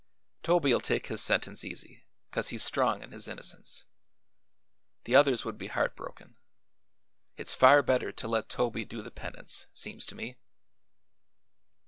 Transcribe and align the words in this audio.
Toby'll 0.41 0.81
take 0.81 1.09
his 1.09 1.21
sentence 1.21 1.63
easy, 1.63 2.05
'cause 2.31 2.47
he's 2.47 2.63
strong 2.63 3.03
in 3.03 3.11
his 3.11 3.27
innocence. 3.27 3.85
The 5.03 5.15
others 5.15 5.45
would 5.45 5.59
be 5.59 5.67
heartbroken. 5.67 6.37
It's 7.37 7.53
far 7.53 7.83
better 7.83 8.11
to 8.11 8.27
let 8.27 8.49
Toby 8.49 8.83
do 8.83 9.03
the 9.03 9.11
penance, 9.11 9.67
seems 9.75 10.07
to 10.07 10.15
me." 10.15 10.37